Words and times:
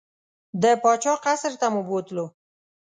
د 0.61 0.63
پاچا 0.83 1.13
قصر 1.23 1.53
ته 1.61 1.67
مو 1.73 1.81
بوتلو. 1.87 2.25